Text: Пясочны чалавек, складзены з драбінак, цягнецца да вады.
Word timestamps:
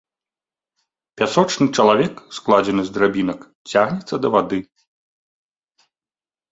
Пясочны 1.21 1.67
чалавек, 1.75 2.15
складзены 2.39 2.83
з 2.89 2.97
драбінак, 2.97 3.39
цягнецца 3.73 4.15
да 4.25 4.37
вады. 4.39 4.65